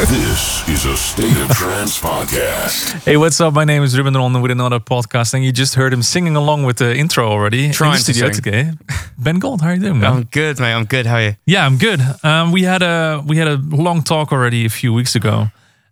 [0.00, 3.04] This is a State of Trance podcast.
[3.04, 3.52] Hey, what's up?
[3.52, 6.64] My name is Ruben Ronde with another podcast, and you just heard him singing along
[6.64, 7.70] with the intro already.
[7.70, 8.42] Trying in to the studio sing.
[8.42, 8.70] today.
[9.18, 10.10] Ben Gold, how are you doing, man?
[10.12, 10.72] I'm good, mate.
[10.72, 11.04] I'm good.
[11.04, 11.36] How are you?
[11.44, 12.00] yeah, I'm good.
[12.24, 15.48] Um, we had a we had a long talk already a few weeks ago,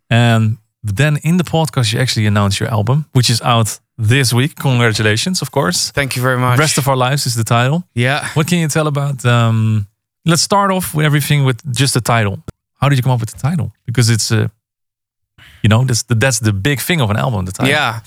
[0.08, 4.56] and then in the podcast you actually announced your album, which is out this week.
[4.56, 5.90] Congratulations, of course.
[5.90, 6.58] Thank you very much.
[6.58, 7.84] Rest of our lives is the title.
[7.94, 8.27] yeah.
[8.32, 9.22] What can you tell about?
[9.27, 9.86] Um,
[10.24, 12.38] let's start off with everything with just the title.
[12.78, 13.73] How did you come up with the title?
[13.87, 14.50] Because it's a,
[15.62, 17.44] you know, that's the that's the big thing of an album.
[17.44, 17.70] The title.
[17.70, 18.00] Yeah.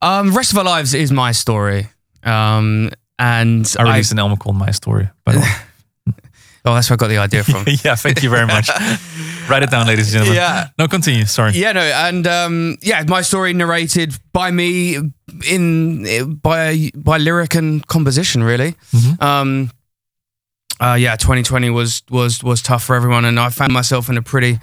[0.00, 1.88] Um, Rest of Our Lives is my story.
[2.22, 5.08] Um, and I released an album called My Story.
[5.24, 5.52] By the way.
[6.64, 7.64] oh, that's where I got the idea from.
[7.84, 8.68] yeah, thank you very much.
[9.48, 10.36] Write it down, ladies and gentlemen.
[10.36, 10.68] Yeah.
[10.78, 11.24] No, continue.
[11.24, 11.52] Sorry.
[11.52, 14.98] yeah, no, and um, yeah, my story narrated by me
[15.48, 18.72] in by by lyric and composition, really.
[18.92, 19.24] Mm-hmm.
[19.24, 19.70] Um,
[20.80, 24.22] uh, yeah, 2020 was was was tough for everyone, and I found myself in a
[24.22, 24.58] pretty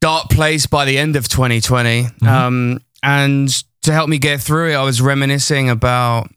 [0.00, 2.02] dark place by the end of 2020.
[2.04, 2.26] Mm-hmm.
[2.28, 3.48] Um, and
[3.82, 6.30] to help me get through it, I was reminiscing about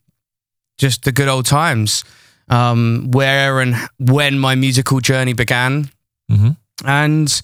[0.78, 2.04] just the good old times,
[2.50, 5.90] um, where and when my musical journey began,
[6.32, 6.56] Mhm.
[6.86, 7.42] and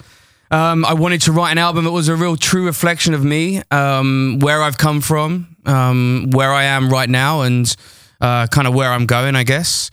[0.49, 3.61] um, I wanted to write an album that was a real true reflection of me,
[3.69, 7.75] um, where I've come from, um, where I am right now, and
[8.21, 9.91] uh, kind of where I'm going, I guess.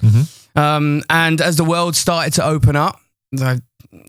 [0.55, 3.01] Um, and as the world started to open up,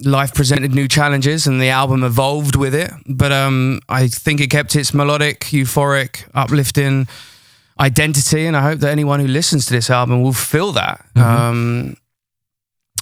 [0.03, 2.91] life presented new challenges, and the album evolved with it.
[3.07, 7.07] But um, I think it kept its melodic, euphoric, uplifting
[7.79, 11.05] identity, and I hope that anyone who listens to this album will feel that.
[11.15, 11.97] Um,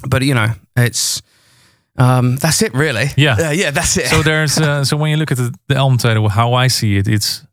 [0.07, 1.22] but you know, it's
[1.97, 3.07] um, that's it, really.
[3.17, 3.35] Yeah.
[3.50, 4.07] Uh, yeah, that's it.
[4.07, 6.97] So there's uh, so when you look at the, the album title, how I see
[6.97, 7.46] it, it's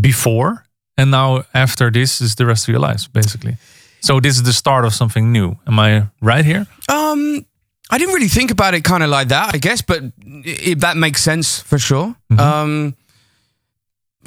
[0.00, 0.64] before
[0.96, 3.56] and now after this is the rest of your lives, basically.
[4.02, 5.56] So this is the start of something new.
[5.66, 6.66] Am I right here?
[6.88, 7.46] Um,
[7.88, 10.96] I didn't really think about it kind of like that, I guess, but i that
[10.96, 12.16] makes sense for sure.
[12.36, 12.96] Um,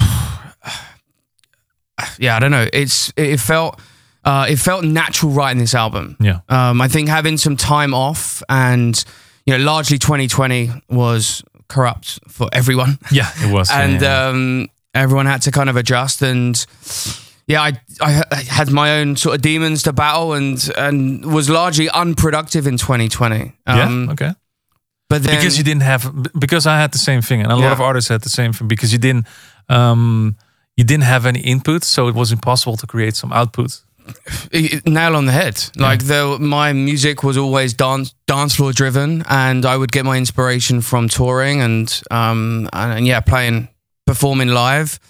[2.18, 2.66] yeah, I don't know.
[2.72, 3.78] It's it felt
[4.24, 6.16] uh, it felt natural writing this album.
[6.20, 6.40] Yeah.
[6.48, 9.04] Um, I think having some time off and
[9.44, 12.98] you know largely 2020 was corrupt for everyone.
[13.10, 13.70] Yeah, it was.
[13.74, 14.26] yeah, and yeah.
[14.28, 16.56] um, everyone had to kind of adjust and
[17.46, 21.88] yeah I, I had my own sort of demons to battle and and was largely
[21.90, 24.32] unproductive in 2020 um, yeah, okay.
[25.08, 27.72] but then because you didn't have because I had the same thing and a lot
[27.72, 29.26] of artists had the same thing because you didn't
[29.68, 30.36] um
[30.76, 33.82] you didn't have any input so it was impossible to create some output.
[34.86, 35.60] Nail on the head.
[35.76, 40.16] Like the my music was always dance dance floor driven and I would get my
[40.16, 43.68] inspiration from touring and um and, and yeah playing
[44.06, 45.00] performing live.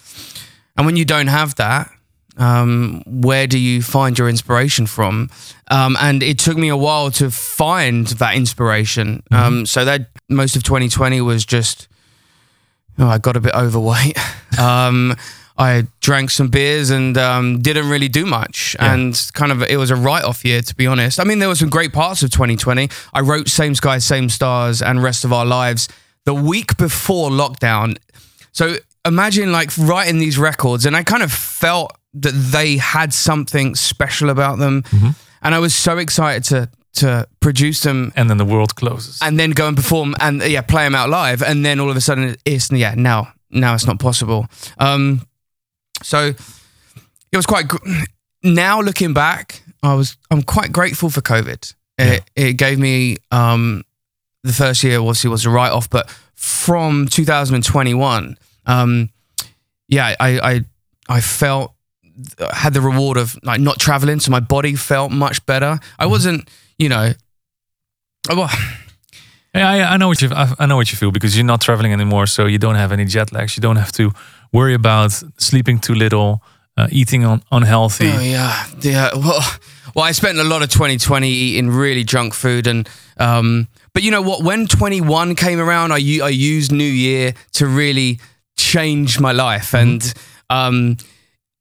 [0.75, 1.91] And when you don't have that
[2.37, 5.29] um, where do you find your inspiration from?
[5.69, 9.23] Um, and it took me a while to find that inspiration.
[9.31, 11.87] Um, so that most of 2020 was just,
[12.99, 14.17] oh, I got a bit overweight.
[14.59, 15.15] um,
[15.57, 18.75] I drank some beers and um, didn't really do much.
[18.79, 21.19] And kind of, it was a write off year, to be honest.
[21.19, 22.89] I mean, there were some great parts of 2020.
[23.13, 25.89] I wrote Same Sky, Same Stars and Rest of Our Lives
[26.25, 27.97] the week before lockdown.
[28.51, 28.75] So
[29.05, 34.29] imagine like writing these records, and I kind of felt that they had something special
[34.29, 34.83] about them,
[35.41, 39.37] and I was so excited to to produce them and then the world closes and
[39.39, 42.01] then go and perform and yeah play them out live, and then all of a
[42.01, 44.45] sudden it's yeah now now it's not possible.
[44.79, 45.21] Um,
[46.03, 46.33] so
[47.31, 47.67] it was quite.
[47.67, 47.77] gr-
[48.43, 51.73] Now looking back, I was I'm quite grateful for COVID.
[51.99, 53.83] It, it gave me um,
[54.43, 58.37] the first year obviously was a write off, but from 2021,
[58.67, 59.09] um,
[59.87, 60.65] yeah, I, I
[61.09, 61.73] I felt
[62.53, 65.79] had the reward of like not traveling, so my body felt much better.
[65.99, 67.13] I wasn't, you know,
[68.29, 68.49] well,
[69.55, 70.29] Yeah, I, I know what you
[70.59, 73.05] I, know what you feel because you're not traveling anymore, so you don't have any
[73.05, 73.55] jet lags.
[73.57, 74.11] You don't have to
[74.51, 76.41] worry about sleeping too little,
[76.77, 78.11] uh, eating un- unhealthy.
[78.11, 79.09] Oh yeah, yeah.
[79.15, 79.41] Well,
[79.95, 82.87] well, I spent a lot of 2020 eating really junk food, and
[83.17, 84.43] um, but you know what?
[84.43, 88.19] When 21 came around, I used New Year to really
[88.57, 90.13] change my life, and
[90.49, 90.97] um,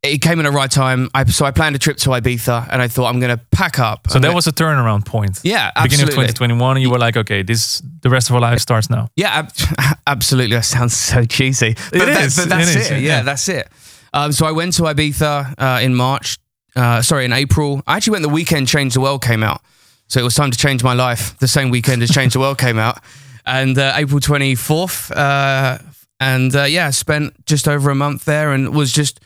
[0.02, 1.08] it came in the right time.
[1.14, 3.78] I, so I planned a trip to Ibiza, and I thought I'm going to pack
[3.80, 4.08] up.
[4.10, 5.40] So that was a turnaround point.
[5.42, 8.88] Yeah, Beginning of 2021, you were like, okay, this the rest of our life starts
[8.90, 9.08] now.
[9.16, 10.56] Yeah, ab- absolutely.
[10.56, 11.74] That sounds so cheesy.
[11.90, 12.80] But, It that- is, but that's it it.
[12.82, 13.22] is, Yeah, yeah.
[13.22, 13.68] that's it.
[14.12, 16.38] Um, so I went to Ibiza uh, in March.
[16.76, 17.82] Uh, sorry, in April.
[17.86, 19.62] I actually went the weekend Change the World came out.
[20.08, 21.36] So it was time to change my life.
[21.38, 22.98] The same weekend as Change the World came out.
[23.48, 25.12] And uh, April 24th.
[25.16, 25.78] Uh,
[26.18, 29.20] and uh, yeah, spent just over a month there and was just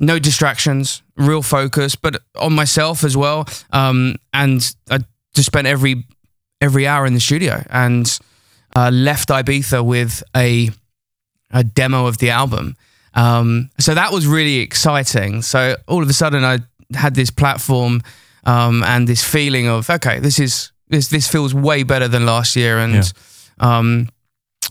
[0.00, 3.46] no distractions, real focus, but on myself as well.
[3.72, 4.98] Um, and I
[5.34, 6.04] just spent every
[6.60, 8.18] every hour in the studio and
[8.74, 10.70] uh, left Ibiza with a
[11.50, 12.76] a demo of the album.
[13.14, 15.42] Um, so that was really exciting.
[15.42, 16.58] So all of a sudden, I
[16.94, 18.02] had this platform
[18.44, 22.56] um, and this feeling of okay, this is this this feels way better than last
[22.56, 22.78] year.
[22.78, 23.12] And
[23.60, 24.08] um,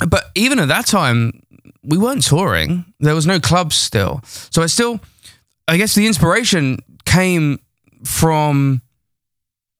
[0.08, 1.42] but even at that time,
[1.84, 2.86] we weren't touring.
[3.00, 4.22] There was no clubs still.
[4.25, 5.00] So I still,
[5.68, 7.60] I guess the inspiration came
[8.04, 8.81] from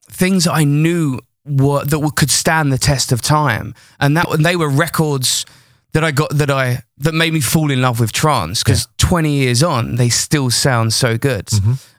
[0.10, 4.56] things I knew were that could stand the test of time, and that and they
[4.56, 5.46] were records
[5.94, 9.32] that I got that I that made me fall in love with trance because 20
[9.32, 11.50] years on they still sound so good.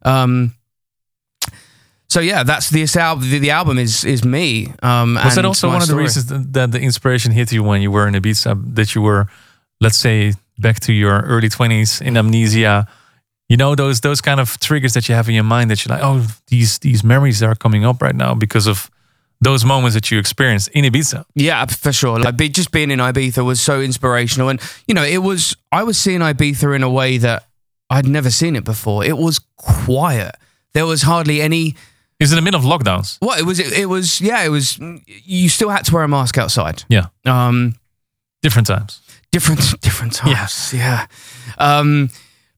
[0.02, 0.54] Um,
[2.08, 3.28] so yeah, that's this album.
[3.30, 4.72] The, the album is is me.
[4.82, 6.02] Um, Was that also one of the story.
[6.04, 8.74] reasons that, that the inspiration hit you when you were in Ibiza?
[8.74, 9.26] That you were,
[9.80, 12.86] let's say, back to your early twenties in amnesia.
[13.48, 15.94] You know those those kind of triggers that you have in your mind that you're
[15.96, 18.90] like, oh, these these memories are coming up right now because of
[19.40, 21.24] those moments that you experienced in Ibiza.
[21.34, 22.18] Yeah, for sure.
[22.18, 25.54] Like be, just being in Ibiza was so inspirational, and you know, it was.
[25.70, 27.44] I was seeing Ibiza in a way that
[27.90, 29.04] I'd never seen it before.
[29.04, 30.34] It was quiet.
[30.72, 31.74] There was hardly any.
[32.20, 33.18] It's in the middle of lockdowns.
[33.20, 33.58] What it was.
[33.58, 34.20] It, it was.
[34.22, 34.78] Yeah, it was.
[35.06, 36.84] You still had to wear a mask outside.
[36.88, 37.74] Yeah, Um,
[38.40, 39.00] different times.
[39.32, 40.32] different different times.
[40.32, 40.72] Yes.
[40.74, 41.06] Yeah.
[41.58, 42.08] Um,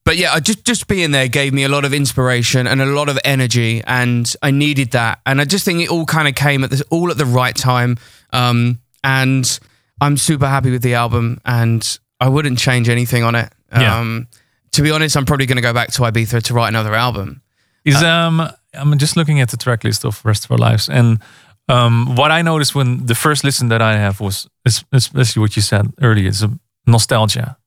[0.07, 3.09] but yeah, just just being there gave me a lot of inspiration and a lot
[3.09, 5.19] of energy, and I needed that.
[5.25, 7.53] And I just think it all kind of came at this all at the right
[7.53, 7.97] time.
[8.31, 9.59] Um, and
[9.99, 13.51] I'm super happy with the album, and I wouldn't change anything on it.
[13.73, 13.99] Yeah.
[13.99, 14.29] Um,
[14.71, 17.41] to be honest, I'm probably going to go back to Ibiza to write another album.
[17.83, 18.41] Is um
[18.73, 21.19] I'm just looking at the track list of Rest of Our Lives and
[21.67, 25.55] um what I noticed when the first listen that I have was es- especially what
[25.57, 26.49] you said earlier is a
[26.85, 27.57] nostalgia.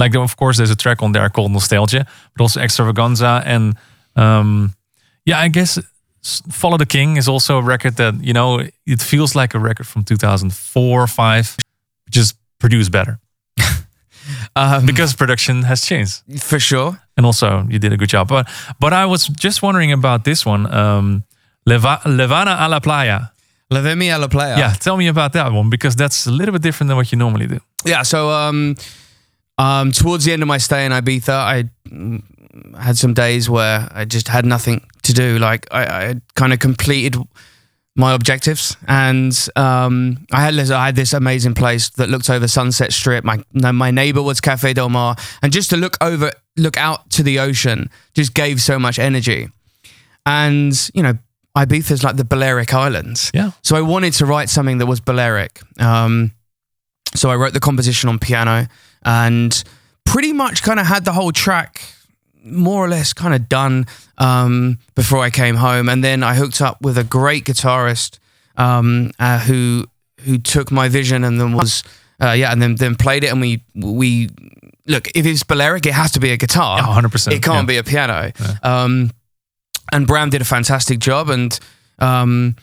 [0.00, 2.04] Like of course there's a track on there called Nostalgia,
[2.34, 3.74] but also Extravaganza and
[4.16, 4.72] um
[5.24, 5.78] yeah, I guess
[6.52, 9.86] Follow the King is also a record that, you know, it feels like a record
[9.86, 11.56] from 2004 or 5
[12.10, 13.18] just produced better
[14.56, 16.98] Um, because production has changed for sure.
[17.16, 18.28] and also you did a good job.
[18.28, 18.48] But
[18.78, 21.22] but I was just wondering about this one, um,
[21.66, 23.20] Leva- Levana a la Playa.
[23.72, 24.58] Llévame a la playa.
[24.58, 27.18] Yeah, tell me about that one because that's a little bit different than what you
[27.18, 27.58] normally do.
[27.84, 28.74] yeah so um
[29.60, 32.22] um towards the end of my stay in ibiza i mm,
[32.76, 35.38] had some days where i just had nothing to do.
[35.38, 37.16] Like i, I had kind of completed
[37.96, 42.48] my objectives and um i had this i had this amazing place that looked over
[42.48, 43.24] sunset strip.
[43.24, 45.16] My my neighbor was cafe del mar.
[45.42, 49.48] And just to look over look out to the ocean just gave so much energy.
[50.24, 51.18] And you know
[51.56, 53.30] ibiza's like the balearic islands.
[53.34, 53.50] Yeah.
[53.62, 55.60] so I wanted to write something that was Balearic.
[55.80, 56.30] Um,
[57.16, 58.68] so I wrote the composition on piano
[59.04, 59.62] and
[60.04, 61.82] pretty much kind of had the whole track
[62.44, 63.86] more or less kind of done
[64.18, 65.88] um, before I came home.
[65.88, 68.18] And then I hooked up with a great guitarist
[68.56, 69.86] um, uh, who
[70.24, 71.82] who took my vision and then was
[72.22, 73.28] uh, yeah, and then then played it.
[73.32, 74.28] And we we
[74.86, 76.78] look if it's Balearic, it has to be a guitar.
[76.80, 77.62] 100%, It can't yeah.
[77.64, 78.32] be a piano.
[78.62, 79.10] Um,
[79.92, 81.30] and Bram did a fantastic job.
[81.30, 81.58] And
[81.98, 82.56] um,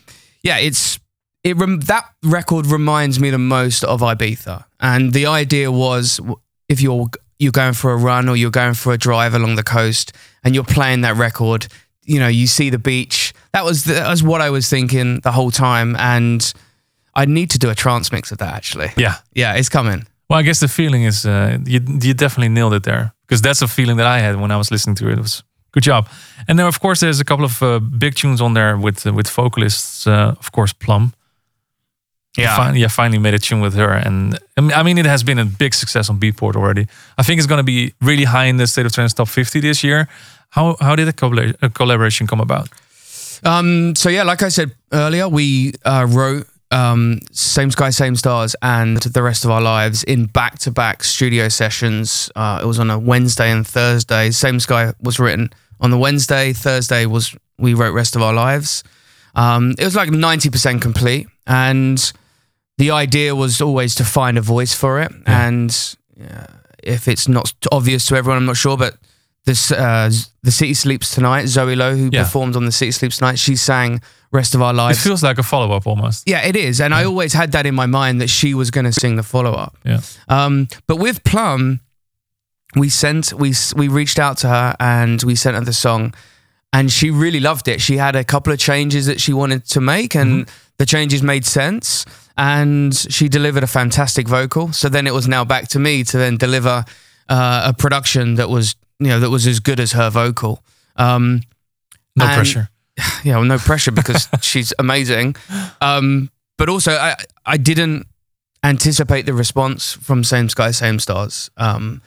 [0.44, 1.00] yeah, it's
[1.48, 4.66] it rem- that record reminds me the most of Ibiza.
[4.82, 6.20] And the idea was
[6.68, 7.08] if you're
[7.40, 10.12] you're going for a run or you're going for a drive along the coast
[10.44, 11.68] and you're playing that record,
[12.04, 13.34] you know, you see the beach.
[13.54, 15.96] That was the, that was what I was thinking the whole time.
[15.96, 16.54] And
[17.16, 18.92] I need to do a trance mix of that actually.
[18.98, 19.16] Yeah.
[19.34, 20.06] Yeah, it's coming.
[20.30, 23.62] Well, I guess the feeling is uh, you you definitely nailed it there because that's
[23.62, 25.14] a feeling that I had when I was listening to it.
[25.14, 26.10] It was good job.
[26.48, 29.14] And then of course there's a couple of uh, big tunes on there with uh,
[29.14, 30.08] with vocalists.
[30.08, 31.14] Uh, of course, Plumb.
[32.38, 32.56] Yeah.
[32.56, 35.46] Finally, yeah, finally made a tune with her, and I mean- it has been a
[35.46, 36.88] big success on Beatport already.
[37.18, 39.60] I think it's going to be really high in the State of Trance Top 50
[39.60, 40.08] this year.
[40.52, 42.70] How how did the collab- uh, collaboration come about?
[43.44, 48.56] Um, so yeah, like I said earlier, we uh, wrote um, "Same Sky, Same Stars"
[48.62, 52.32] and "The Rest of Our Lives" in back-to-back studio sessions.
[52.36, 54.32] Uh, it was on a Wednesday and Thursday.
[54.32, 56.54] "Same Sky" was written on the Wednesday.
[56.54, 58.84] Thursday was we wrote "Rest of Our Lives."
[59.36, 62.00] Um, it was like ninety percent complete, and
[62.78, 65.12] the idea was always to find a voice for it.
[65.26, 65.72] And
[66.22, 66.46] uh,
[66.84, 68.98] if it's not obvious to everyone, I'm not sure, but
[69.46, 70.12] this uh,
[70.44, 71.48] the City Sleeps Tonight.
[71.48, 72.24] Zoe Lowe, who Yeah.
[72.24, 75.38] performed on the City Sleeps Tonight, she sang "Rest of Our Lives." It feels like
[75.40, 76.24] a follow up almost.
[76.30, 78.86] yeah, it is, and I always had that in my mind that she was going
[78.86, 79.78] to sing the follow up.
[79.86, 80.02] Yeah.
[80.28, 81.80] Um, but with Plumb,
[82.76, 86.14] we sent we we reached out to her and we sent her the song,
[86.74, 87.80] and she really loved it.
[87.82, 91.46] She had a couple of changes that she wanted to make, and the changes made
[91.46, 92.06] sense.
[92.38, 94.72] And she delivered a fantastic vocal.
[94.72, 96.86] So then it was now back to me to then deliver
[97.30, 100.62] uh, a production that was you know that was as good as her vocal.
[100.96, 101.42] Um,
[102.16, 102.70] No And- pressure.
[103.24, 105.36] yeah, well, no pressure because she's amazing.
[105.82, 107.16] Um, but also, I
[107.46, 108.06] I didn't
[108.64, 111.50] anticipate the response from Same Sky, Same Stars.
[111.58, 112.02] Um,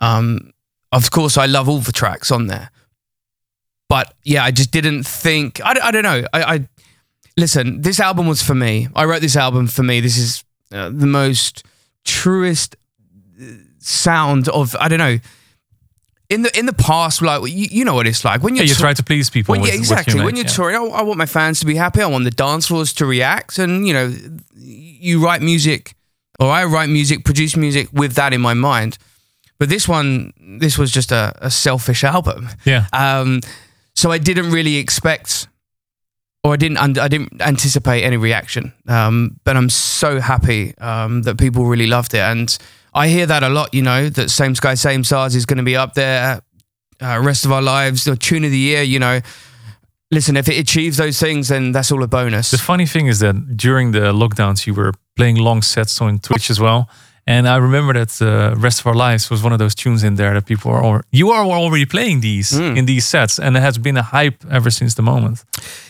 [0.00, 0.52] um,
[0.92, 2.70] of course, I love all the tracks on there,
[3.88, 5.60] but yeah, I just didn't think.
[5.64, 6.24] I, I don't know.
[6.32, 6.68] I, I
[7.36, 7.80] listen.
[7.80, 8.88] This album was for me.
[8.94, 10.00] I wrote this album for me.
[10.00, 11.64] This is uh, the most
[12.04, 12.76] truest
[13.40, 13.44] uh,
[13.78, 15.18] sound of I don't know.
[16.30, 18.74] In the in the past, like you, you know what it's like when you're you
[18.74, 19.52] tou- try to please people.
[19.52, 20.14] well, with, yeah, exactly.
[20.14, 20.52] make, when you're yeah.
[20.52, 22.00] touring, I, I want my fans to be happy.
[22.00, 24.12] I want the dance floors to react, and you know,
[24.56, 25.94] you write music,
[26.40, 28.96] or I write music, produce music with that in my mind.
[29.58, 32.48] But this one, this was just a, a selfish album.
[32.64, 32.86] Yeah.
[32.92, 33.40] Um,
[33.94, 35.48] so I didn't really expect,
[36.44, 38.72] or I didn't, I didn't anticipate any reaction.
[38.86, 42.56] Um, but I'm so happy um, that people really loved it, and
[42.92, 43.72] I hear that a lot.
[43.72, 46.42] You know, that Same Sky, Same Stars is going to be up there.
[47.02, 48.82] Uh, rest of our lives, the tune of the year.
[48.82, 49.20] You know,
[50.10, 52.50] listen, if it achieves those things, then that's all a bonus.
[52.50, 56.50] The funny thing is that during the lockdowns, you were playing long sets on Twitch
[56.50, 56.88] as well.
[57.26, 60.16] And I remember that uh, "Rest of Our Lives" was one of those tunes in
[60.16, 62.76] there that people are al- you are already playing these Hmm.
[62.76, 65.44] in these sets, and it has been a hype ever since the moment.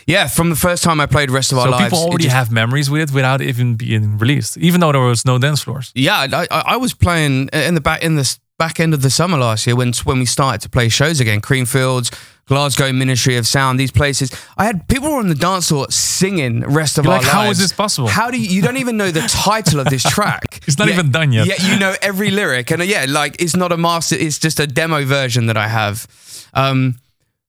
[0.06, 2.36] yeah, from the first time I played Rest of Our so Lives, people already just-
[2.36, 5.90] have memories with it without even being released, even though there was no dance floors.
[5.94, 9.10] Yeah, I, I was playing in the back in the s- back end of the
[9.10, 11.40] summer last year when when we started to play shows again.
[11.42, 12.08] Creamfields,
[12.46, 14.30] Glasgow Ministry of Sound, these places.
[14.56, 17.58] I had people were on the dance floor singing "Rest of You're Our like, Lives."
[17.58, 18.08] is this possible?
[18.08, 18.48] How do you?
[18.48, 20.60] You don't even know the title of this track.
[20.66, 21.46] It's not even done yet.
[21.46, 24.16] Yeah, you know every lyric, and uh, yeah, like it's not a master.
[24.16, 26.06] It's just a demo version that I have.
[26.54, 26.98] Um,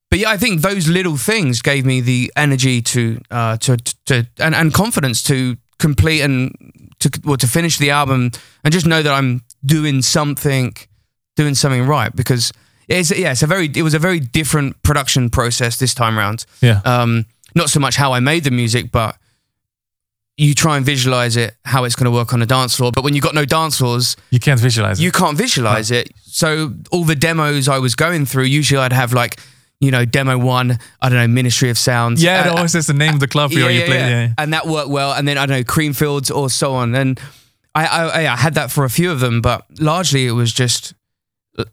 [0.10, 4.27] but yeah, I think those little things gave me the energy to uh, to to
[4.39, 6.51] and, and confidence to complete and
[7.00, 8.31] to well, to finish the album
[8.65, 10.75] and just know that I'm doing something
[11.36, 12.51] doing something right because
[12.88, 16.46] it's yeah it's a very it was a very different production process this time round.
[16.62, 16.82] Yeah.
[16.86, 17.25] Um,
[17.56, 19.18] not so much how I made the music, but
[20.38, 22.92] you try and visualize it how it's going to work on a dance floor.
[22.92, 25.13] But when you've got no dance floors, You can't visualize you it.
[25.13, 26.12] can't visualize it.
[26.25, 29.39] So all the demos I was going through, usually I'd have like,
[29.80, 32.20] you know, demo one, I don't know, Ministry of Sound.
[32.20, 33.98] Yeah, it Uh, always says the name of the club where you play.
[33.98, 34.34] Yeah, yeah.
[34.38, 35.13] and that worked well.
[35.13, 36.94] And then I don't know Creamfields or so on.
[36.96, 37.18] And
[37.74, 40.94] I, I, I had that for a few of them, but largely it was just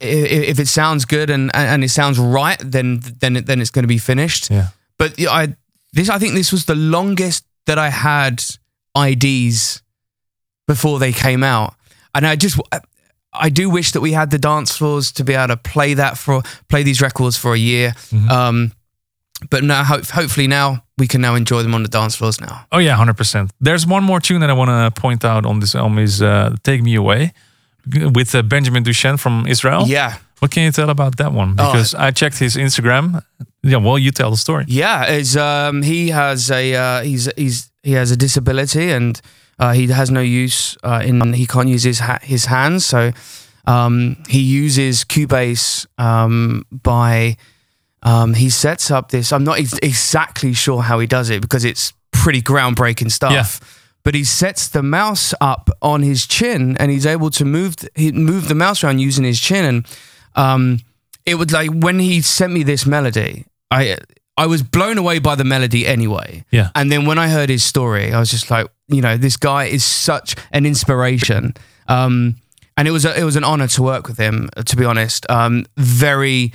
[0.01, 3.89] if it sounds good and and it sounds right, then then then it's going to
[3.89, 4.51] be finished.
[4.51, 4.69] Yeah.
[4.99, 5.57] But yeah, I
[5.93, 8.45] this I think this was the longest that I had
[8.97, 9.83] IDs
[10.67, 11.75] before they came out,
[12.15, 12.61] and I just
[13.33, 16.19] I do wish that we had the dance floors to be able to play that
[16.19, 17.91] for play these records for a year.
[18.11, 18.31] Mm-hmm.
[18.31, 18.73] Um,
[19.51, 22.67] but now, hope, hopefully, now we can now enjoy them on the dance floors now.
[22.71, 23.51] Oh yeah, hundred percent.
[23.61, 26.55] There's one more tune that I want to point out on this album is uh,
[26.63, 27.33] "Take Me Away"
[28.15, 29.85] with uh, Benjamin Duchenne from Israel.
[29.87, 31.51] Yeah, What can you tell about that one?
[31.59, 31.73] Oh.
[31.73, 33.23] Because I checked his Instagram.
[33.63, 34.65] Yeah, well, you tell the story.
[34.69, 35.11] yeah.
[35.13, 39.21] Is um, he has a uh, he's he's he has a disability and
[39.59, 43.13] uh, he has no use uh, in he can't use his ha- his hands, so
[43.67, 47.37] um, he uses Cubase um, by
[48.03, 49.33] um, he sets up this.
[49.33, 53.33] I'm not ex- exactly sure how he does it because it's pretty groundbreaking stuff.
[53.33, 53.69] Yeah.
[54.05, 58.11] But he sets the mouse up on his chin, and he's able to move he
[58.13, 59.65] move the mouse around using his chin.
[59.65, 59.87] And
[60.35, 60.81] um,
[61.25, 63.99] it was like when he sent me this melody, I
[64.37, 66.45] I was blown away by the melody anyway.
[66.51, 66.71] Yeah.
[66.75, 69.65] And then when I heard his story, I was just like, you know, this guy
[69.65, 71.55] is such an inspiration.
[71.87, 72.37] Um,
[72.77, 74.49] and it was a, it was an honor to work with him.
[74.65, 76.53] To be honest, um, very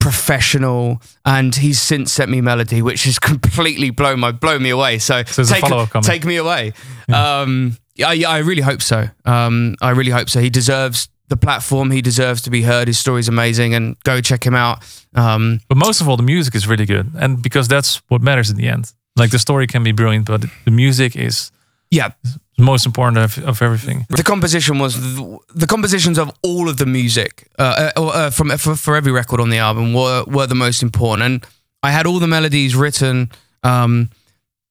[0.00, 4.98] professional, and he's since sent me melody, which has completely blown my blown me away.
[4.98, 5.64] So, So there's a take
[6.02, 6.72] take me away.
[7.12, 9.08] Um, yeah, yeah, I really hope so.
[9.24, 10.40] Um, I really hope so.
[10.40, 11.90] He deserves the platform.
[11.90, 12.88] He deserves to be heard.
[12.88, 14.84] His story's amazing, and go check him out.
[15.14, 18.50] Um, But most of all, the music is really good, and because that's what matters
[18.50, 18.92] in the end.
[19.16, 21.52] Like the story can be brilliant, but the music is
[21.90, 22.10] yeah,
[22.58, 24.06] most important of, of everything.
[24.10, 28.50] the composition was the, the compositions of all of the music uh, uh, uh, from
[28.58, 31.46] for, for every record on the album were were the most important, and
[31.82, 33.30] I had all the melodies written
[33.62, 34.10] um,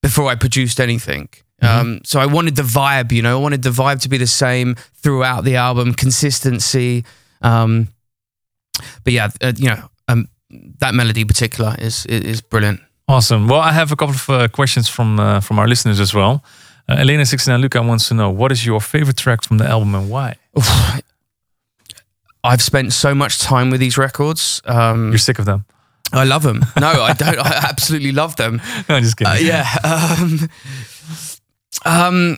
[0.01, 1.29] before I produced anything.
[1.61, 4.27] Um, so I wanted the vibe, you know, I wanted the vibe to be the
[4.27, 7.05] same throughout the album, consistency.
[7.41, 7.87] Um,
[9.03, 10.27] but yeah, uh, you know, um,
[10.79, 12.81] that melody in particular is is, is brilliant.
[13.07, 13.47] Awesome.
[13.47, 16.43] Well, I have a couple of uh, questions from uh, from our listeners as well.
[16.89, 19.65] Uh, Elena sixty nine Luca wants to know what is your favorite track from the
[19.65, 20.35] album and why.
[22.43, 24.61] I've spent so much time with these records.
[24.65, 25.65] Um, You're sick of them.
[26.11, 26.65] I love them.
[26.79, 27.39] No, I don't.
[27.39, 28.61] I absolutely love them.
[28.89, 29.33] No, I'm just kidding.
[29.33, 29.65] Uh, yeah.
[29.83, 30.49] Um,
[31.85, 32.37] um,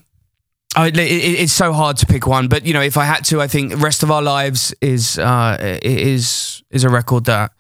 [0.76, 3.26] I, it, it- it's so hard to pick one, but you know, if I had
[3.26, 7.52] to, I think "Rest of Our Lives" is uh, is is a record that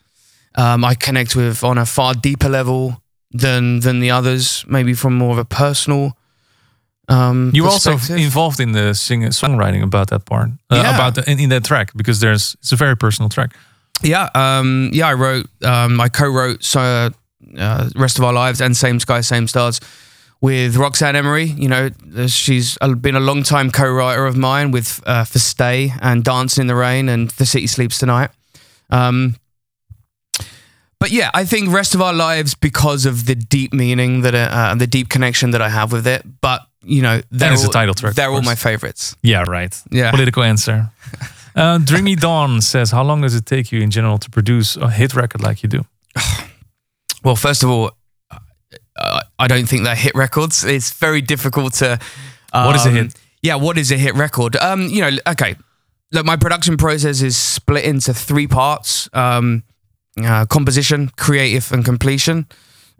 [0.55, 3.01] um, I connect with on a far deeper level
[3.31, 4.63] than than the others.
[4.67, 6.15] Maybe from more of a personal.
[7.07, 10.95] Um, You were also involved in the sing- songwriting about that part, uh, Yeah.
[10.95, 13.51] about the, in, in that track because there's it's a very personal track.
[14.03, 15.07] Yeah, um, yeah.
[15.11, 17.11] I wrote, um, I co-wrote so,
[17.57, 19.79] uh, "Rest of Our Lives" and "Same Sky, Same Stars"
[20.41, 21.45] with Roxanne Emery.
[21.45, 25.93] You know, uh, she's been a long time co-writer of mine with uh, "For Stay"
[26.01, 28.31] and "Dancing in the Rain" and "The City Sleeps Tonight."
[28.89, 29.35] Um,
[30.99, 34.49] but yeah, I think "Rest of Our Lives" because of the deep meaning that, uh,
[34.51, 36.23] uh, the deep connection that I have with it.
[36.41, 39.15] But you know, they're all, title track, They're all my favorites.
[39.21, 39.75] Yeah, right.
[39.91, 40.11] Yeah.
[40.11, 40.89] Political answer.
[41.55, 44.89] Uh, Dreamy Dawn says, "How long does it take you in general to produce a
[44.89, 45.85] hit record like you do?"
[47.23, 47.91] Well, first of all,
[48.99, 50.63] uh, I don't think they're hit records.
[50.65, 51.97] It's very difficult to.
[52.53, 53.13] Um, What is a hit?
[53.41, 54.57] Yeah, what is a hit record?
[54.57, 55.55] Um, you know, okay.
[56.11, 59.63] Look, my production process is split into three parts: um,
[60.21, 62.47] uh, composition, creative, and completion.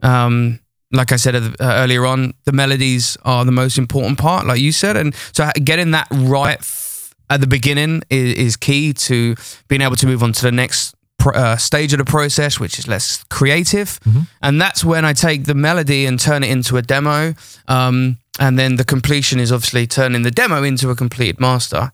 [0.02, 0.60] Um,
[0.92, 4.72] like I said uh, earlier on, the melodies are the most important part, like you
[4.72, 9.34] said, and so getting that right f- at the beginning is, is key to
[9.68, 12.78] being able to move on to the next pr- uh, stage of the process, which
[12.78, 13.98] is less creative.
[14.42, 17.34] And that's when I take the melody and turn it into a demo.
[17.66, 21.90] Um, and then the completion is obviously turning the demo into a complete master.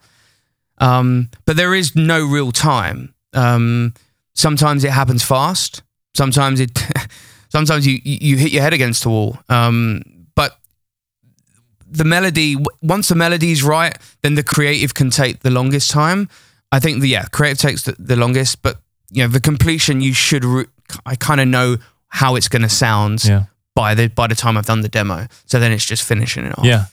[0.79, 3.15] Um, but there is no real time.
[3.33, 3.95] Um,
[4.35, 5.83] sometimes it happens fast.
[6.15, 6.73] Sometimes it,
[7.53, 9.39] sometimes you you hit your head against the wall.
[9.49, 10.03] Um,
[10.35, 10.59] but
[11.91, 16.29] the melody, once the melody is right, then the creative can take the longest time.
[16.71, 18.77] I think the yeah, creative takes the, the longest, but
[19.11, 20.45] you know the completion you should.
[20.45, 20.67] Re-
[21.07, 21.77] I kind of know
[22.09, 23.45] how it's going to sound Yeah.
[23.75, 25.27] by the by the time I've done the demo.
[25.47, 26.65] So then it's just finishing it off.
[26.65, 26.85] Yeah.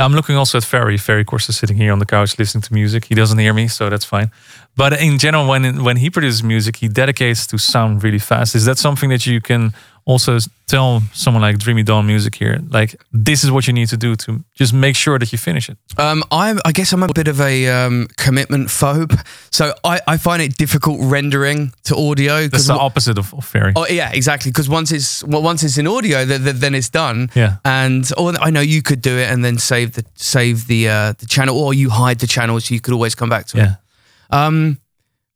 [0.00, 0.96] I'm looking also at Ferry.
[0.96, 3.04] Ferry, of course, is sitting here on the couch listening to music.
[3.04, 4.30] He doesn't hear me, so that's fine.
[4.74, 8.54] But in general, when when he produces music, he dedicates to sound really fast.
[8.54, 9.72] Is that something that you can
[10.04, 12.60] also tell someone like Dreamy Dawn Music here?
[12.68, 15.68] Like, this is what you need to do to just make sure that you finish
[15.68, 15.78] it.
[15.98, 19.18] Um, I'm, I guess I'm a bit of a um, commitment phobe,
[19.50, 22.48] so I, I find it difficult rendering to audio.
[22.48, 23.72] That's the opposite of, of Ferry.
[23.76, 24.50] Oh yeah, exactly.
[24.50, 27.30] Because once it's well, once it's in audio, th- th- then it's done.
[27.34, 27.56] Yeah.
[27.64, 31.12] And or I know you could do it and then save the save the uh,
[31.18, 33.62] the channel, or you hide the channel so you could always come back to it.
[33.62, 34.46] Yeah.
[34.46, 34.78] Um,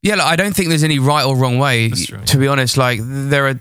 [0.02, 1.88] yeah, like, I don't think there's any right or wrong way.
[1.88, 3.60] That's true, To be honest, like there are,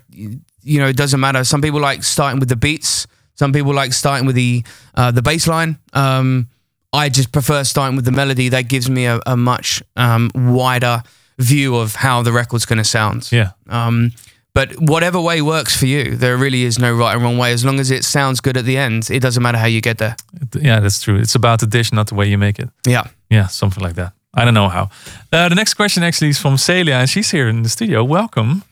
[0.64, 1.44] you know, it doesn't matter.
[1.44, 3.06] Some people like starting with the beats.
[3.34, 5.78] Some people like starting with the uh, the bass line.
[5.92, 6.48] Um,
[6.92, 8.48] I just prefer starting with the melody.
[8.48, 11.02] That gives me a, a much um, wider
[11.38, 13.30] view of how the record's going to sound.
[13.32, 13.50] Yeah.
[13.68, 14.12] Um,
[14.54, 17.52] but whatever way works for you, there really is no right and wrong way.
[17.52, 19.98] As long as it sounds good at the end, it doesn't matter how you get
[19.98, 20.14] there.
[20.54, 21.16] Yeah, that's true.
[21.16, 22.70] It's about the dish, not the way you make it.
[22.86, 23.08] Yeah.
[23.30, 24.12] Yeah, something like that.
[24.32, 24.90] I don't know how.
[25.32, 28.04] Uh, the next question actually is from Celia, and she's here in the studio.
[28.04, 28.62] Welcome.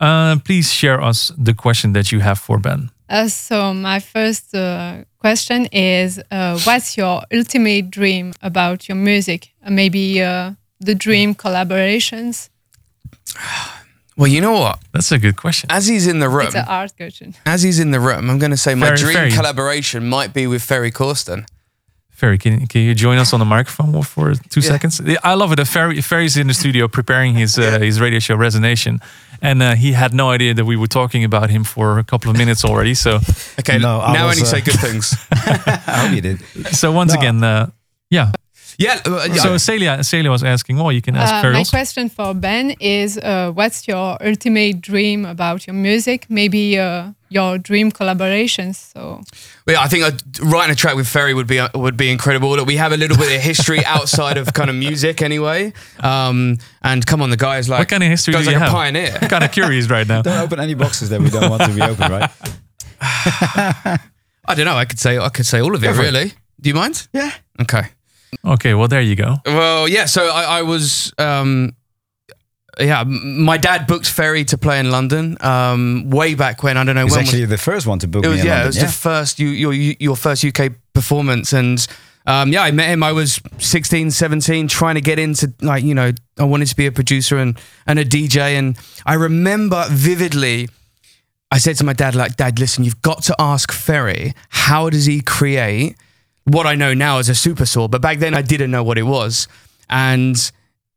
[0.00, 2.90] Uh, please share us the question that you have for Ben.
[3.08, 9.52] Uh, so my first uh, question is, uh, what's your ultimate dream about your music?
[9.64, 12.48] Uh, maybe uh, the dream collaborations.
[14.16, 14.78] Well, you know what?
[14.92, 15.68] That's a good question.
[15.72, 17.34] As he's in the room, It's an art question.
[17.46, 19.30] as he's in the room, I'm going to say my Ferry- dream Ferry.
[19.32, 21.44] collaboration might be with Ferry Corsten.
[22.10, 25.00] Ferry, can, can you join us on the microphone for two seconds?
[25.24, 25.66] I love it.
[25.66, 29.02] Ferry, Ferry's in the studio preparing his uh, his radio show Resonation,
[29.44, 32.30] and uh, he had no idea that we were talking about him for a couple
[32.30, 32.94] of minutes already.
[32.94, 33.20] So,
[33.60, 35.14] Okay, No, now was, only uh, say good things.
[35.32, 36.40] I hope you did.
[36.74, 37.20] so once No.
[37.20, 37.66] again, uh,
[38.10, 38.32] yeah.
[38.78, 39.34] Yeah, uh, yeah.
[39.42, 42.70] So Celia, Celia was asking, well, you can ask Uh, Ferry my question for Ben
[42.80, 46.26] is, uh, what's your ultimate dream about your music?
[46.28, 48.76] Maybe uh, your dream collaborations.
[48.92, 49.20] So
[49.66, 50.10] Well, yeah, I think uh,
[50.42, 52.50] writing a track with Ferry would be uh, would be incredible.
[52.56, 55.72] Look, we have a little bit of history outside of kind of music, anyway.
[56.00, 58.58] Um, and come on, the guy is like What kind of history guy's do you
[58.58, 58.72] like have?
[58.72, 59.18] pioneer.
[59.22, 60.22] I'm kind of curious right now.
[60.28, 62.30] Don't open any boxes that we don't want to be open, right?
[64.46, 64.76] I don't know.
[64.76, 65.94] I could say I could say all of it.
[65.94, 66.04] for it.
[66.04, 66.32] Really?
[66.60, 67.08] Do you mind?
[67.12, 67.30] Yeah.
[67.60, 67.82] Okay.
[68.44, 69.36] Okay, well there you go.
[69.46, 70.06] Well, yeah.
[70.06, 71.74] So I, I was, um,
[72.78, 73.04] yeah.
[73.04, 76.76] My dad booked Ferry to play in London um, way back when.
[76.76, 77.20] I don't know He's when.
[77.20, 78.62] actually the first one to book it me was in yeah.
[78.62, 78.66] London.
[78.66, 81.86] It was the first you, your your first UK performance, and
[82.26, 83.02] um, yeah, I met him.
[83.02, 86.86] I was 16, 17, trying to get into like you know, I wanted to be
[86.86, 88.58] a producer and and a DJ.
[88.58, 90.68] And I remember vividly,
[91.50, 95.06] I said to my dad, like, Dad, listen, you've got to ask Ferry how does
[95.06, 95.96] he create
[96.44, 98.98] what I know now as a super saw, but back then I didn't know what
[98.98, 99.48] it was,
[99.88, 100.36] and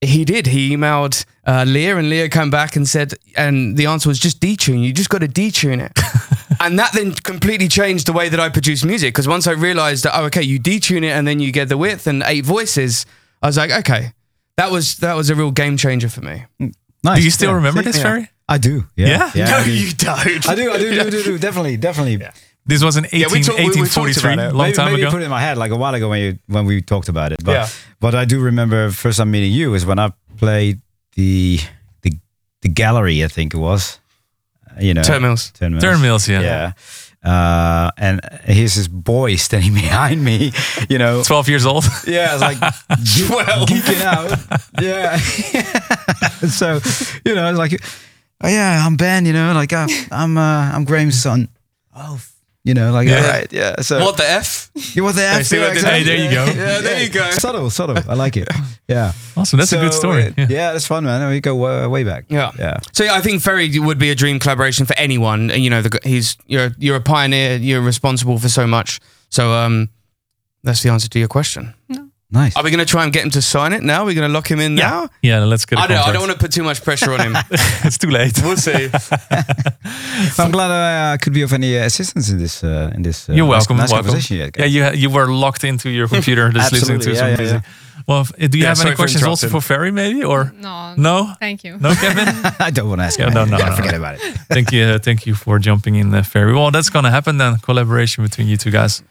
[0.01, 0.47] he did.
[0.47, 4.39] He emailed uh, Leah, and Leah came back and said, and the answer was just
[4.39, 4.83] detune.
[4.83, 5.97] You just got to detune it.
[6.61, 9.13] and that then completely changed the way that I produce music.
[9.13, 11.77] Because once I realized that, oh, okay, you detune it and then you get the
[11.77, 13.05] width and eight voices,
[13.41, 14.11] I was like, okay,
[14.57, 16.45] that was that was a real game changer for me.
[17.03, 17.17] Nice.
[17.19, 17.55] Do you still Yeah.
[17.55, 17.89] remember See?
[17.89, 18.29] this, Ferry?
[18.47, 18.85] I do.
[18.95, 19.31] Yeah.
[19.33, 19.57] Yeah?
[19.57, 19.89] I do.
[19.91, 20.49] don't.
[20.49, 20.71] I do.
[20.71, 20.89] I do.
[20.91, 21.09] Do.
[21.09, 21.23] Do.
[21.23, 21.37] do.
[21.39, 21.77] Definitely.
[21.77, 22.27] Definitely.
[22.67, 25.01] This was in 18, Yeah, we talk- we- we 1843, about long maybe, time maybe
[25.03, 25.11] ago.
[25.11, 27.31] put it in my head like a while ago when you when we talked about
[27.31, 27.43] it.
[27.43, 27.67] But Yeah.
[27.99, 30.79] but I do remember first time meeting you is when I played
[31.15, 31.59] the
[32.01, 32.11] the
[32.61, 33.23] the gallery.
[33.23, 33.99] I think it was.
[34.69, 35.01] Uh, You know.
[35.03, 35.51] Turnmills.
[35.59, 35.81] Turnmills.
[35.81, 36.41] Turnmills, yeah.
[36.41, 36.71] Yeah.
[37.23, 40.51] Uh, and here's this boy standing behind me,
[40.89, 41.23] you know.
[41.23, 41.83] 12 years old.
[42.07, 42.59] Yeah, I was like
[43.03, 44.39] ge- geeking out.
[44.81, 45.17] Yeah.
[46.47, 46.79] so,
[47.25, 47.81] you know, I was like,
[48.43, 49.25] oh yeah, I'm Ben.
[49.25, 51.47] You know, like uh, I'm uh, I'm Graham's son.
[51.95, 52.33] Oh, f-
[52.67, 53.21] you know, like Yeah.
[53.21, 53.81] all right, yeah.
[53.81, 54.69] So What the F?
[54.95, 55.45] You what the F?
[55.45, 56.45] see what I did Hey, there you go.
[56.45, 57.31] Yeah, there you go.
[57.31, 57.97] Subtle, subtle.
[58.09, 58.47] I like it.
[58.89, 59.11] Yeah.
[59.35, 59.59] Awesome.
[59.59, 60.33] That's a good story.
[60.37, 60.47] Yeah.
[60.49, 60.71] Yeah.
[60.71, 61.29] that's fun, man.
[61.29, 62.23] We go uh, way back.
[62.29, 62.51] Yeah.
[62.57, 62.77] Yeah.
[62.93, 65.49] So yeah, I think Ferry would be a dream collaboration for anyone.
[65.49, 67.57] You know, the, he's you're you're a pioneer.
[67.57, 69.01] You're responsible for so much.
[69.29, 69.89] So um,
[70.63, 71.73] that's the answer to your question.
[72.29, 72.57] Nice.
[72.57, 74.03] Are we going to try and get him to sign it now?
[74.03, 75.07] We're going to lock him in now.
[75.21, 75.97] Yeah, let's get a I don't.
[76.09, 77.35] I don't want to put too much pressure on him.
[77.85, 78.37] It's too late.
[78.43, 78.89] we'll see.
[80.37, 82.63] I'm glad I uh, could be of any uh, assistance in this.
[82.63, 83.29] Uh, in this.
[83.29, 83.77] Uh, You're welcome.
[83.77, 84.07] Nice, welcome.
[84.11, 84.37] conversation.
[84.57, 84.65] Yeah.
[84.65, 87.37] Yeah, you you were locked into your computer just listening to Absolutely, some yeah, yeah,
[87.37, 87.71] music.
[88.07, 90.93] Well, if- do you Yeah, have any questions also for Ferry, maybe or No.
[90.97, 91.33] no?
[91.39, 91.77] Thank you.
[91.79, 92.27] No, Kevin.
[92.59, 93.19] I don't want to ask.
[93.19, 93.33] Yeah, him.
[93.33, 94.21] no, no, Yeah, no, forget about it.
[94.49, 96.53] thank you, uh, thank you for jumping in, uh, Ferry.
[96.53, 97.57] Well, that's gonna happen then.
[97.59, 99.01] Collaboration between you two guys.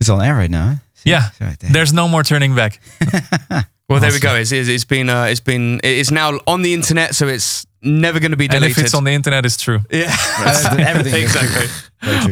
[0.00, 0.78] It's on air right now.
[1.06, 1.70] Yeah, right there.
[1.72, 2.80] there's no more turning back.
[3.88, 4.34] Well, there we go.
[4.34, 8.18] It's, it's, it's been uh, it's been it's now on the internet, so it's never
[8.18, 8.70] going to be deleted.
[8.70, 9.78] And if it's on the internet, it's true.
[9.92, 10.12] yeah,
[10.78, 11.68] Everything exactly.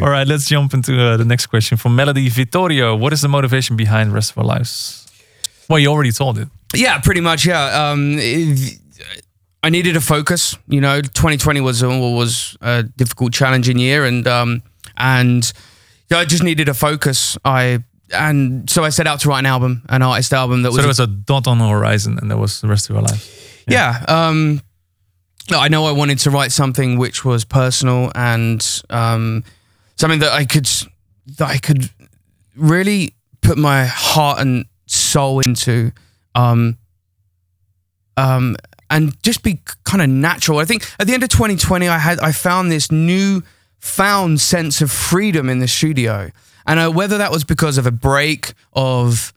[0.02, 2.96] All right, let's jump into uh, the next question from Melody Vittorio.
[2.96, 5.06] What is the motivation behind the rest of our lives?
[5.68, 6.48] Well, you already told it.
[6.74, 7.46] Yeah, pretty much.
[7.46, 7.90] Yeah.
[7.90, 8.80] Um, it-
[9.62, 10.56] I needed a focus.
[10.66, 14.62] You know, 2020 was a, was a difficult, challenging year, and um,
[14.96, 15.52] and
[16.10, 17.38] I just needed a focus.
[17.44, 20.76] I and so I set out to write an album, an artist album that was.
[20.76, 23.02] So there was a dot on the horizon, and that was the rest of our
[23.02, 23.64] life.
[23.68, 24.04] yeah.
[24.08, 24.60] Um,
[25.50, 29.44] no, I know I wanted to write something which was personal and um,
[29.96, 30.68] something that I could
[31.38, 31.90] that I could
[32.56, 35.92] really put my heart and soul into,
[36.34, 36.78] um,
[38.16, 38.56] um,
[38.90, 40.58] and just be kind of natural.
[40.58, 43.42] I think at the end of 2020, I had I found this new
[43.78, 46.30] found sense of freedom in the studio,
[46.66, 49.32] and uh, whether that was because of a break of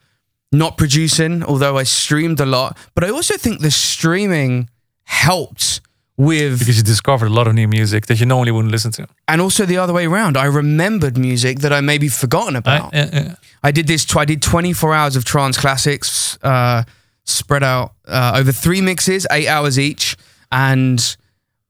[0.52, 4.70] not producing, although I streamed a lot, but I also think the streaming
[5.04, 5.82] helped
[6.16, 9.08] with Because you discovered a lot of new music that you normally wouldn't listen to.
[9.28, 10.36] and also the other way around.
[10.36, 12.94] I remembered music that I maybe forgotten about.
[12.96, 14.06] Uh, uh, uh, I did this.
[14.16, 16.84] I did 24 hours of trance classics, uh,
[17.26, 20.18] spread out uh, over three mixes, eight hours each,
[20.52, 21.18] and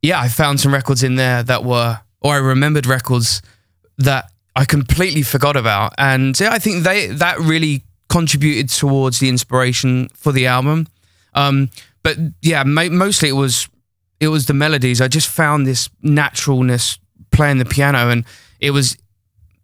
[0.01, 3.41] yeah, I found some records in there that were, or I remembered records
[3.97, 9.29] that I completely forgot about, and yeah, I think they that really contributed towards the
[9.29, 10.87] inspiration for the album.
[11.33, 11.69] Um,
[12.03, 13.69] but yeah, mo- mostly it was
[14.19, 14.99] it was the melodies.
[15.01, 16.97] I just found this naturalness
[17.31, 18.25] playing the piano, and
[18.59, 18.97] it was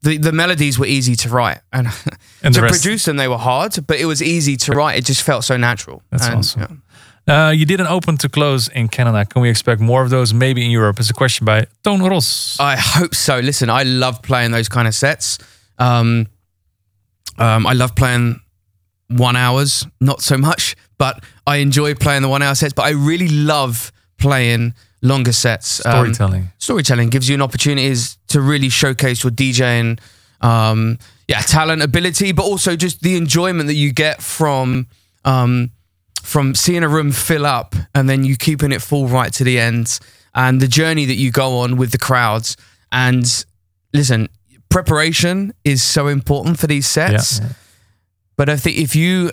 [0.04, 1.88] the the melodies were easy to write, and,
[2.44, 4.98] And to the rest- produce them they were hard, but it was easy to write.
[5.00, 6.04] It just felt so natural.
[6.12, 6.62] That's And, awesome.
[6.62, 6.68] yeah.
[7.28, 9.26] Uh, you did an open to close in Canada.
[9.26, 11.00] Can we expect more of those maybe in Europe?
[11.00, 12.60] It's a question by Toon Ros.
[12.60, 13.40] I hope so.
[13.40, 15.38] Listen, I love playing those kind of sets.
[15.80, 16.28] Um,
[17.38, 18.42] um, I love playing
[19.08, 22.74] one hours, not so much, but I enjoy playing the one hour sets.
[22.74, 25.86] But I really love playing longer sets.
[25.86, 26.52] Um, Storytelling.
[26.58, 27.94] storytelling gives you an opportunity
[28.28, 30.00] to really showcase your DJing,
[30.42, 34.88] um, yeah, talent, ability, but also just the enjoyment that you get from
[35.26, 35.72] um,
[36.24, 39.60] from seeing a room fill up and then you keeping it full right to the
[39.60, 40.00] end,
[40.34, 42.58] and the journey that you go on with the crowds.
[42.92, 43.46] And
[43.94, 44.30] listen,
[44.70, 47.40] preparation is so important for these sets.
[47.40, 47.50] Yeah.
[48.36, 49.30] But I think if you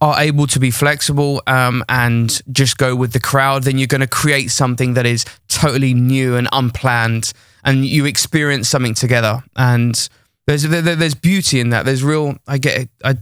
[0.00, 4.00] are able to be flexible um, and just go with the crowd, then you're going
[4.00, 9.44] to create something that is totally new and unplanned, and you experience something together.
[9.54, 10.08] And
[10.48, 11.84] there's there, there's beauty in that.
[11.84, 12.38] There's real.
[12.48, 12.88] I get it.
[13.04, 13.14] I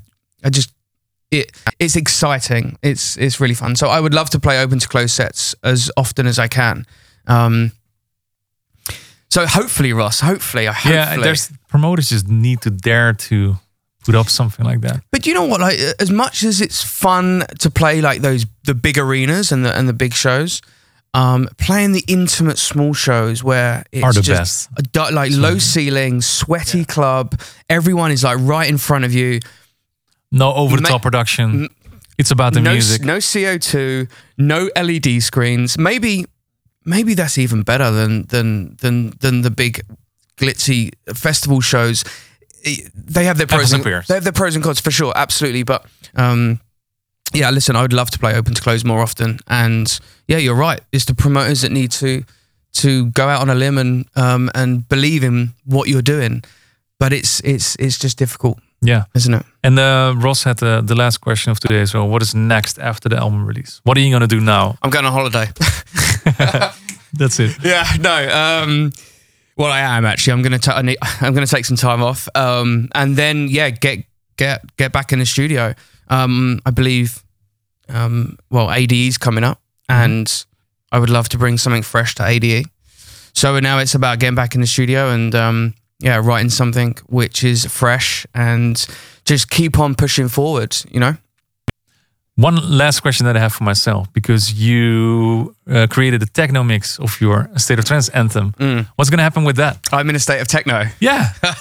[0.42, 0.72] I just
[1.30, 2.78] it it's exciting.
[2.82, 3.76] It's it's really fun.
[3.76, 6.86] So I would love to play open to close sets as often as I can.
[7.26, 7.72] Um,
[9.30, 10.20] so hopefully, Ross.
[10.20, 10.94] Hopefully, hopefully.
[10.94, 13.56] Yeah, there's promoters just need to dare to
[14.04, 15.02] put up something like that.
[15.10, 15.60] But you know what?
[15.60, 19.76] Like, as much as it's fun to play like those the big arenas and the
[19.76, 20.62] and the big shows,
[21.12, 24.78] um, playing the intimate small shows where it's Are the just best.
[24.78, 27.38] a du- like low ceiling, sweaty club.
[27.68, 29.40] Everyone is like right in front of you.
[30.30, 31.68] No over the Ma- top production.
[32.18, 33.02] It's about the no, music.
[33.02, 35.78] no CO two, no LED screens.
[35.78, 36.26] Maybe,
[36.84, 39.82] maybe that's even better than than than than the big
[40.36, 42.04] glitzy festival shows.
[42.64, 45.62] They have their pros and and they have their pros and cons for sure, absolutely.
[45.62, 45.86] But
[46.16, 46.60] um,
[47.32, 49.38] yeah, listen, I would love to play open to close more often.
[49.46, 50.80] And yeah, you're right.
[50.92, 52.24] It's the promoters that need to
[52.74, 56.42] to go out on a limb and um, and believe in what you're doing.
[56.98, 59.04] But it's it's it's just difficult, Yeah.
[59.14, 59.44] isn't it?
[59.64, 61.84] And uh, Ross had the, the last question of today.
[61.84, 63.80] So, what is next after the album release?
[63.84, 64.76] What are you going to do now?
[64.82, 65.46] I'm going on holiday.
[67.12, 67.56] That's it.
[67.64, 68.62] Yeah, no.
[68.62, 68.92] Um,
[69.56, 70.34] well, I am actually.
[70.34, 70.58] I'm gonna.
[70.58, 74.04] ta- I need, I'm gonna take some time off, um, and then yeah, get
[74.36, 75.74] get get back in the studio.
[76.08, 77.22] Um, I believe.
[77.88, 80.44] Um, well, ADE's coming up, and
[80.92, 82.66] I would love to bring something fresh to ADE.
[83.34, 87.42] So now it's about getting back in the studio and um, yeah, writing something which
[87.44, 88.86] is fresh and
[89.24, 90.76] just keep on pushing forward.
[90.90, 91.16] You know.
[92.36, 96.96] One last question that I have for myself because you uh, created a techno mix
[97.00, 98.52] of your State of Trance anthem.
[98.52, 98.86] Mm.
[98.94, 99.80] What's going to happen with that?
[99.90, 100.84] I'm in a state of techno.
[101.00, 101.56] Yeah, Um,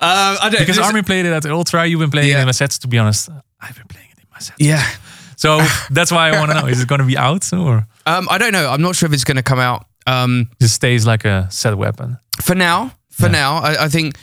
[0.00, 1.86] I don't because Armin played it at the Ultra.
[1.86, 2.78] You've been playing it in my sets.
[2.78, 4.58] To be honest, I've been playing it in my sets.
[4.58, 4.84] Yeah.
[5.36, 8.26] So that's why I want to know: is it going to be out or Um,
[8.28, 8.68] I don't know.
[8.68, 9.86] I'm not sure if it's going to come out.
[10.08, 12.18] Um, it stays like a set weapon?
[12.42, 13.32] for now, for Yeah.
[13.32, 14.16] now, I, I think,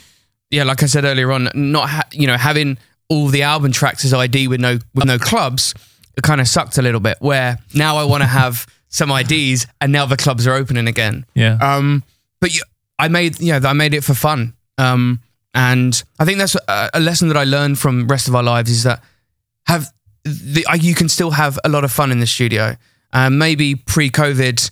[0.50, 2.78] yeah, like I said earlier on, not ha- you know having
[3.08, 5.74] all the album tracks as ID with no with no clubs,
[6.16, 7.16] it kind of sucked a little bit.
[7.20, 11.24] Where now I want to have some IDs, and now the clubs are opening again.
[11.34, 12.02] Yeah, Um,
[12.40, 12.60] but you,
[12.98, 14.52] I made, you know, I made it for fun.
[14.78, 15.20] Um,
[15.54, 18.70] and I think that's a, a lesson that I learned from Rest of Our Lives
[18.70, 19.02] is that
[19.66, 19.90] have
[20.24, 22.76] the, you can still have a lot of fun in the studio.
[23.14, 24.70] Uh, maybe pre-COVID,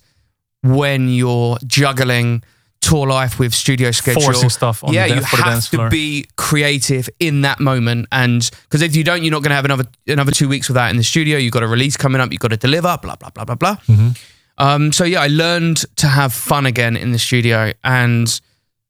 [0.63, 2.43] when you're juggling
[2.81, 6.25] tour life with studio schedule, Forcing stuff on yeah, the, you have dance to be
[6.35, 8.07] creative in that moment.
[8.11, 10.89] And because if you don't, you're not going to have another another two weeks without
[10.89, 11.37] in the studio.
[11.37, 12.31] You've got a release coming up.
[12.31, 12.97] You've got to deliver.
[13.01, 13.75] Blah blah blah blah blah.
[13.87, 14.09] Mm-hmm.
[14.57, 18.41] Um, so yeah, I learned to have fun again in the studio, and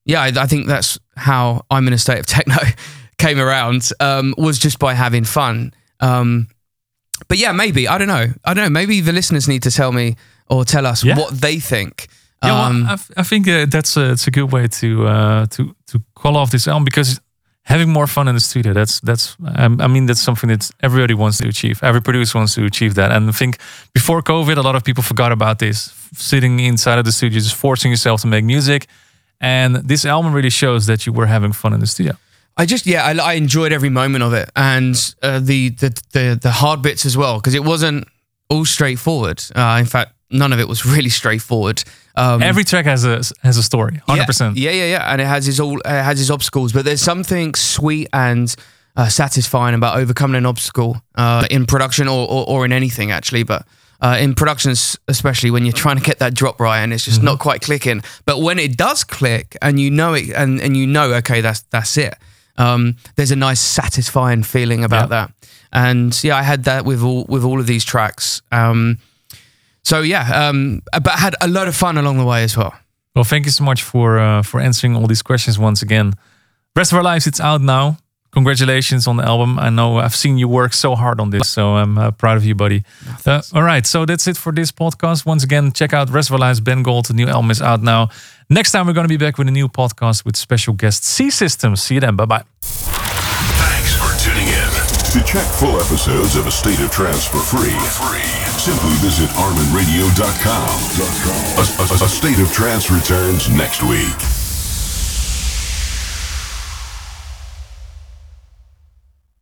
[0.05, 2.57] yeah, I, I think that's how I'm in a state of techno
[3.17, 3.89] came around.
[3.99, 5.73] Um, was just by having fun.
[5.99, 6.47] Um,
[7.27, 8.27] but yeah, maybe I don't know.
[8.43, 8.69] I don't know.
[8.69, 10.15] Maybe the listeners need to tell me
[10.49, 11.17] or tell us Yeah.
[11.17, 12.07] what they think.
[12.43, 14.87] Yeah, well, Um, I, f- I think uh, that's a, it's a good way to
[15.07, 17.19] uh, to to call off this album because
[17.63, 21.13] having more fun in the studio that's that's um, I mean that's something that everybody
[21.13, 21.83] wants to achieve.
[21.83, 23.11] Every producer wants to achieve that.
[23.11, 23.57] And I think
[23.93, 25.93] before COVID, a lot of people forgot about this.
[26.13, 28.87] Sitting inside of the studio, just forcing yourself to make music.
[29.39, 32.13] And this album really shows that you were having fun in the studio.
[32.57, 36.37] I just yeah, I, I enjoyed every moment of it, and uh, the, the the
[36.41, 38.07] the hard bits as well because it wasn't
[38.49, 39.41] all straightforward.
[39.55, 41.83] Uh, in fact, none of it was really straightforward.
[42.15, 44.57] Um, Every track has a has a story, hundred yeah, percent.
[44.57, 47.55] Yeah, yeah, yeah, and it has its all it has its obstacles, but there's something
[47.55, 48.53] sweet and
[48.97, 53.43] uh, satisfying about overcoming an obstacle uh, in production or, or or in anything actually,
[53.43, 53.65] but.
[54.03, 57.21] Uh, in productions, especially when you're trying to get that drop right and it's just
[57.21, 60.87] not quite clicking, but when it does click and you know it, and, and you
[60.87, 62.15] know, okay, that's that's it.
[62.57, 65.27] Um, there's a nice, satisfying feeling about Yeah.
[65.27, 65.31] that,
[65.71, 68.41] and yeah, I had that with all with all of these tracks.
[68.51, 68.97] Um,
[69.83, 72.73] so yeah, um, but I had a lot of fun along the way as well.
[73.15, 76.13] Well, thank you so much for uh, for answering all these questions once again.
[76.75, 77.97] Rest of our lives, it's out now.
[78.31, 79.59] Congratulations on the album.
[79.59, 82.45] I know I've seen you work so hard on this, so I'm uh, proud of
[82.45, 82.83] you, buddy.
[83.25, 85.25] Uh, all right, so that's it for this podcast.
[85.25, 86.61] Once again, check out Rest of Our Lives.
[86.61, 88.07] Ben Gold, the new album is out now.
[88.49, 91.29] Next time, we're going to be back with a new podcast with special guest C
[91.29, 91.83] Systems.
[91.83, 92.15] See you then.
[92.15, 92.43] Bye bye.
[92.61, 94.71] Thanks for tuning in.
[95.11, 97.75] To check full episodes of A State of Trance for free,
[98.61, 100.77] simply visit arminradio.com.
[101.57, 104.30] A, a, a State of Trance returns next week.